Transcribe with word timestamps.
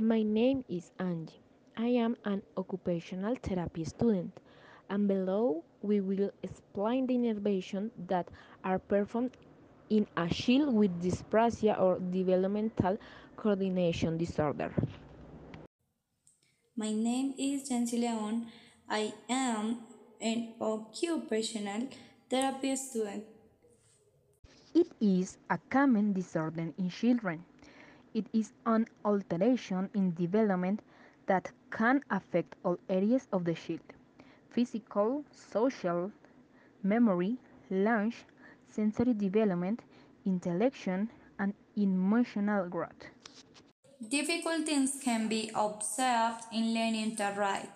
My 0.00 0.22
name 0.22 0.64
is 0.66 0.92
Angie. 0.98 1.42
I 1.76 1.88
am 2.00 2.16
an 2.24 2.40
occupational 2.56 3.36
therapy 3.36 3.84
student, 3.84 4.32
and 4.88 5.06
below 5.06 5.62
we 5.82 6.00
will 6.00 6.30
explain 6.42 7.06
the 7.06 7.16
interventions 7.16 7.92
that 8.08 8.26
are 8.64 8.78
performed 8.78 9.36
in 9.90 10.06
a 10.16 10.26
child 10.26 10.72
with 10.72 11.02
dyspraxia 11.02 11.78
or 11.78 11.98
developmental 11.98 12.96
coordination 13.36 14.16
disorder. 14.16 14.72
My 16.74 16.92
name 16.92 17.34
is 17.36 17.68
Jancy 17.68 18.00
Leon. 18.00 18.46
I 18.88 19.12
am 19.28 19.80
an 20.18 20.54
occupational 20.62 21.88
therapy 22.30 22.74
student. 22.74 23.24
It 24.72 24.88
is 24.98 25.36
a 25.50 25.58
common 25.68 26.14
disorder 26.14 26.72
in 26.78 26.88
children. 26.88 27.44
It 28.12 28.26
is 28.32 28.52
an 28.66 28.86
alteration 29.04 29.88
in 29.94 30.14
development 30.14 30.80
that 31.26 31.52
can 31.70 32.02
affect 32.10 32.56
all 32.64 32.78
areas 32.88 33.28
of 33.32 33.44
the 33.44 33.54
child 33.54 33.80
physical, 34.50 35.24
social, 35.30 36.10
memory, 36.82 37.38
language, 37.70 38.24
sensory 38.68 39.14
development, 39.14 39.80
intellectual, 40.26 41.06
and 41.38 41.54
emotional 41.76 42.68
growth. 42.68 43.06
Difficulties 44.08 45.00
can 45.04 45.28
be 45.28 45.50
observed 45.54 46.44
in 46.52 46.74
learning 46.74 47.16
to 47.16 47.32
write, 47.36 47.70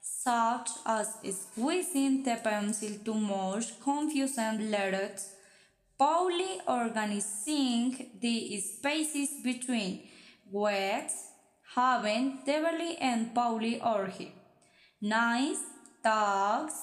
such 0.00 0.70
as 0.84 1.14
squeezing 1.30 2.24
the 2.24 2.36
pencil 2.42 2.90
to 3.04 3.14
merge 3.14 3.80
confusing 3.80 4.70
letters, 4.70 5.32
poorly 5.98 6.60
organizing 6.66 8.10
the 8.20 8.60
spaces 8.60 9.30
between 9.42 10.08
words, 10.50 11.14
having 11.74 12.38
deeply 12.46 12.96
and 12.98 13.34
poorly 13.34 13.80
ordered, 13.80 14.32
nice, 15.00 15.58
dogs, 16.04 16.74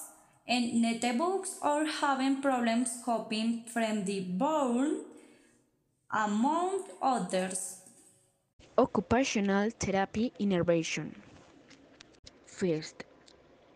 and 0.48 0.84
netbooks 0.84 1.56
or 1.62 1.86
having 1.86 2.42
problems 2.42 2.92
coping 3.06 3.64
from 3.74 4.06
the 4.06 4.20
board, 4.20 4.92
among 6.12 6.84
others. 7.02 7.82
Occupational 8.78 9.70
therapy 9.80 10.34
intervention. 10.38 11.16
First, 12.46 13.06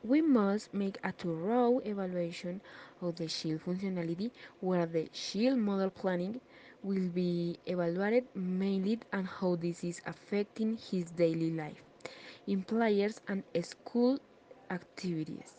we 0.03 0.21
must 0.21 0.73
make 0.73 0.97
a 1.03 1.11
thorough 1.11 1.79
evaluation 1.79 2.61
of 3.01 3.15
the 3.15 3.27
child 3.27 3.61
functionality 3.65 4.31
where 4.61 4.85
the 4.85 5.07
child 5.09 5.57
motor 5.59 5.89
planning 5.89 6.39
will 6.83 7.09
be 7.09 7.57
evaluated 7.65 8.25
mainly 8.35 8.99
and 9.11 9.27
how 9.27 9.55
this 9.55 9.83
is 9.83 10.01
affecting 10.05 10.77
his 10.77 11.05
daily 11.11 11.51
life, 11.51 11.83
employers 12.47 13.21
and 13.27 13.43
school 13.61 14.19
activities. 14.71 15.53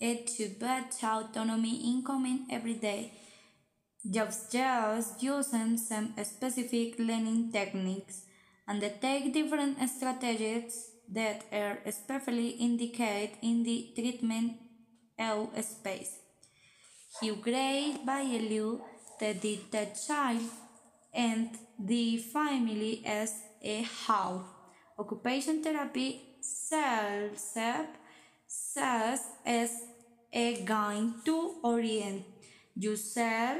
It 0.00 0.28
should 0.28 0.58
better 0.58 1.06
autonomy 1.06 1.76
incoming 1.94 2.46
every 2.50 2.74
day 2.74 3.12
Jobs 4.08 4.48
just 4.50 5.22
using 5.22 5.76
some 5.76 6.14
specific 6.24 6.98
learning 6.98 7.50
techniques 7.52 8.22
and 8.68 8.82
they 8.82 8.90
take 9.00 9.32
different 9.32 9.78
strategies 9.88 10.91
that 11.14 11.44
are 11.52 11.78
especially 11.84 12.50
indicated 12.50 13.36
in 13.42 13.62
the 13.62 13.92
treatment 13.94 14.54
of 15.18 15.48
space. 15.64 16.18
He 17.20 17.30
great 17.34 18.00
value 18.04 18.80
that 19.20 19.40
the, 19.40 19.60
the 19.70 19.86
child 20.06 20.42
and 21.14 21.50
the 21.78 22.16
family 22.16 23.02
as 23.04 23.34
a 23.62 23.82
whole. 23.82 24.44
Occupation 24.98 25.62
therapy 25.62 26.36
serves 26.40 27.56
as 29.44 29.70
a 30.32 30.64
guide 30.64 31.24
to 31.24 31.56
orient 31.62 32.24
yourself 32.74 33.58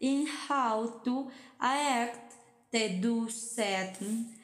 in 0.00 0.26
how 0.26 1.00
to 1.04 1.30
act 1.60 2.34
to 2.72 2.88
do 3.00 3.28
certain 3.28 4.39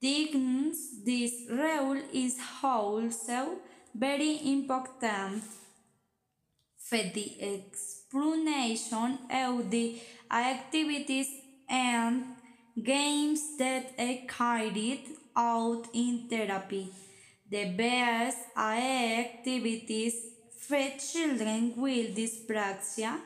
things. 0.00 1.04
This 1.04 1.32
role 1.50 2.00
is 2.12 2.36
also 2.62 3.58
very 3.94 4.40
important 4.44 5.42
for 6.78 6.98
the 6.98 7.32
explanation 7.40 9.18
of 9.30 9.70
the 9.70 10.00
activities 10.30 11.28
and 11.68 12.24
games 12.82 13.56
that 13.58 13.92
are 13.98 14.18
carried 14.28 15.02
out 15.36 15.88
in 15.92 16.28
therapy. 16.28 16.92
The 17.50 17.70
best 17.70 18.38
activities 18.56 20.14
for 20.58 20.84
children 20.98 21.74
with 21.76 22.16
dyspraxia 22.16 23.18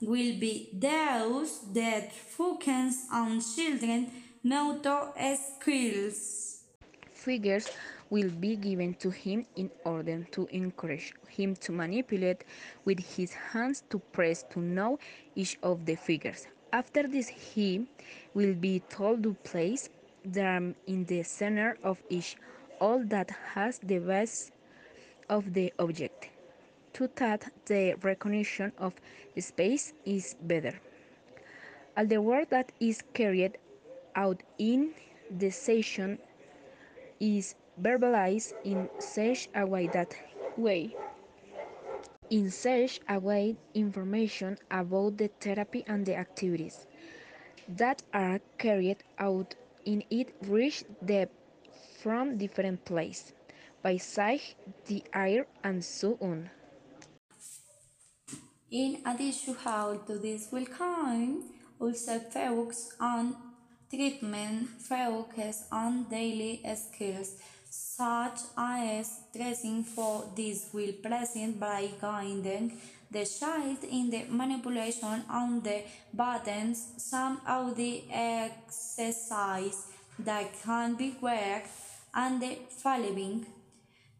will 0.00 0.38
be 0.38 0.70
those 0.72 1.72
that 1.72 2.12
focus 2.12 3.06
on 3.12 3.40
children 3.40 4.10
motor 4.42 5.12
skills. 5.36 6.64
Figures 7.12 7.68
will 8.10 8.30
be 8.30 8.56
given 8.56 8.94
to 8.94 9.10
him 9.10 9.44
in 9.56 9.70
order 9.84 10.26
to 10.32 10.46
encourage 10.50 11.14
him 11.28 11.54
to 11.56 11.72
manipulate 11.72 12.44
with 12.84 13.00
his 13.16 13.32
hands 13.32 13.82
to 13.90 13.98
press 13.98 14.44
to 14.50 14.60
know 14.60 14.98
each 15.34 15.58
of 15.62 15.84
the 15.84 15.94
figures. 15.94 16.46
After 16.72 17.06
this, 17.06 17.28
he 17.28 17.86
will 18.34 18.54
be 18.54 18.80
told 18.88 19.22
to 19.24 19.34
place 19.44 19.88
them 20.24 20.74
in 20.86 21.04
the 21.04 21.22
center 21.22 21.76
of 21.82 21.98
each, 22.08 22.36
all 22.80 23.02
that 23.04 23.30
has 23.54 23.78
the 23.78 23.98
base 23.98 24.52
of 25.28 25.52
the 25.52 25.72
object 25.78 26.30
to 26.94 27.08
that 27.16 27.50
the 27.66 27.94
recognition 28.02 28.72
of 28.78 28.94
space 29.38 29.92
is 30.04 30.34
better. 30.42 30.74
All 31.96 32.06
the 32.06 32.20
work 32.20 32.50
that 32.50 32.72
is 32.80 33.02
carried 33.12 33.58
out 34.24 34.42
in 34.58 34.90
the 35.38 35.50
session 35.50 36.18
is 37.20 37.54
verbalized 37.80 38.52
in 38.64 38.88
such 38.98 39.48
a 39.54 39.64
way 39.64 39.86
that 39.86 40.14
way 40.56 40.82
in 42.30 42.50
such 42.50 43.00
a 43.08 43.18
way 43.18 43.56
information 43.74 44.58
about 44.70 45.16
the 45.16 45.30
therapy 45.40 45.84
and 45.86 46.04
the 46.04 46.16
activities 46.16 46.86
that 47.68 48.02
are 48.12 48.40
carried 48.58 49.02
out 49.18 49.54
in 49.84 50.02
it 50.10 50.34
reach 50.46 50.84
the 51.02 51.28
from 52.02 52.36
different 52.38 52.84
places 52.84 53.32
by 53.82 53.96
sight, 53.96 54.54
the 54.86 55.02
air, 55.14 55.46
and 55.64 55.84
so 55.84 56.18
on. 56.20 56.50
In 58.70 59.00
addition 59.06 59.54
how 59.54 59.96
to 60.06 60.18
this 60.18 60.48
will 60.52 60.66
come 60.66 61.50
also 61.80 62.18
focus 62.20 62.92
on 63.00 63.47
treatment 63.90 64.68
focus 64.80 65.64
on 65.70 66.04
daily 66.10 66.62
skills 66.76 67.30
such 67.70 68.40
as 68.56 69.20
dressing 69.34 69.82
for 69.84 70.24
this 70.36 70.68
will 70.72 70.92
present 71.06 71.58
by 71.60 71.88
guiding 72.00 72.72
the 73.10 73.24
child 73.24 73.78
in 73.90 74.10
the 74.10 74.22
manipulation 74.28 75.22
on 75.30 75.60
the 75.62 75.82
buttons 76.12 76.78
some 76.96 77.40
of 77.46 77.76
the 77.76 78.04
exercise 78.10 79.86
that 80.18 80.46
can 80.62 80.94
be 80.94 81.14
worked 81.20 81.68
and 82.14 82.42
the 82.42 82.58
following 82.82 83.46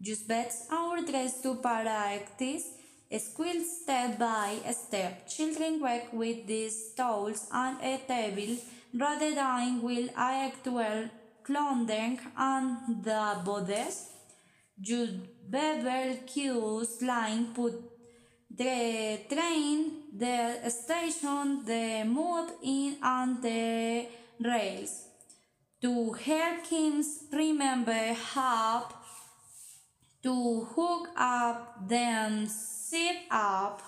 just 0.01 0.29
bets 0.29 0.67
our 0.71 1.03
dress 1.03 1.41
to 1.43 1.55
practice 1.57 2.65
Skill 3.11 3.65
step 3.65 4.19
by 4.19 4.59
step. 4.71 5.27
Children 5.27 5.81
work 5.81 6.13
with 6.13 6.47
these 6.47 6.93
tools 6.95 7.49
on 7.51 7.79
a 7.81 7.97
table 8.07 8.59
rather 8.95 9.35
than 9.35 9.83
with 9.83 10.11
actual 10.17 11.11
clothing 11.43 12.21
on 12.37 13.01
the 13.03 13.41
bodies. 13.45 14.11
Just 14.81 15.15
bevel 15.51 16.17
cues 16.27 17.03
line 17.03 17.53
put 17.55 17.75
the 18.51 19.21
train, 19.29 20.03
the 20.17 20.71
station, 20.71 21.65
the 21.65 22.05
move 22.05 22.51
in 22.63 22.97
on 23.03 23.41
the 23.41 24.07
rails. 24.41 25.05
To 25.83 26.13
help 26.13 26.67
him 26.67 27.05
remember 27.33 28.13
how 28.13 28.89
to 30.23 30.65
hook 30.75 31.09
up 31.17 31.89
them 31.89 32.47
sit 32.47 33.17
up. 33.31 33.83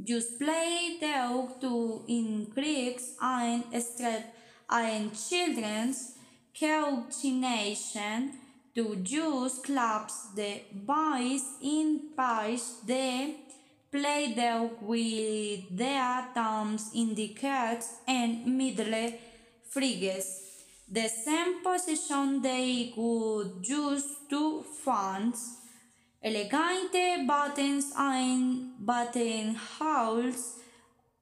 Just 0.00 0.38
play 0.38 0.96
the 1.00 1.06
dog 1.06 1.60
to 1.60 2.04
increase 2.08 3.14
and 3.20 3.64
strength 3.82 4.26
and 4.70 5.10
children's 5.14 6.14
coordination 6.58 8.32
to 8.74 8.96
use 9.04 9.58
claps 9.58 10.32
the 10.34 10.62
voice 10.74 11.44
in 11.60 12.00
pitch 12.16 12.62
the 12.86 13.34
play 13.90 14.32
the 14.34 14.40
dog 14.40 14.70
with 14.80 15.76
their 15.76 16.26
thumbs 16.34 16.90
in 16.94 17.14
the 17.14 17.24
indicates 17.24 17.96
and 18.08 18.46
middle 18.46 19.12
fingers. 19.68 20.40
the 20.90 21.08
same 21.08 21.62
position 21.62 22.42
they 22.42 22.92
would 22.96 23.66
use 23.66 24.06
to 24.28 24.62
fans. 24.84 25.61
Elegante 26.24 27.26
buttons 27.26 27.92
and 27.98 28.74
buttonholes 28.78 30.60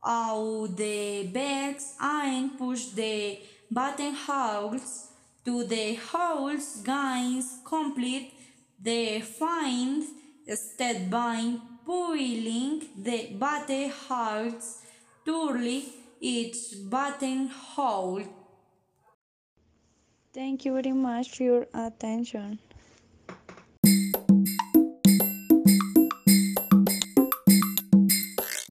out 0.05 0.77
the 0.77 1.27
bags 1.33 1.95
and 1.99 2.59
push 2.59 2.89
the 2.89 3.39
buttonholes 3.71 5.09
to 5.45 5.65
the 5.65 5.95
holes 5.95 6.83
gains 6.85 7.61
complete 7.65 8.35
the 8.79 9.21
find 9.21 10.05
step 10.55 11.09
by 11.09 11.57
pulling 11.87 12.83
the 12.97 13.29
buttonholes 13.39 14.83
thoroughly 15.25 15.85
each 16.21 16.75
buttonhole. 16.91 18.25
Thank 20.35 20.65
you 20.67 20.75
very 20.75 20.93
much 20.93 21.31
for 21.31 21.43
your 21.43 21.67
attention. 21.73 22.59